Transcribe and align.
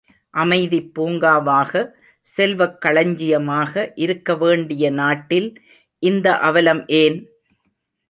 அமைதிப் 0.33 0.91
பூங்காவாக, 0.93 1.73
செல்வக் 2.27 2.81
களஞ்சியமாக 2.81 3.91
இருக்க 3.95 4.35
வேண்டிய 4.35 4.89
நாட்டில் 4.91 5.49
இந்த 6.03 6.37
அவலம் 6.39 6.87
ஏன்? 6.87 7.19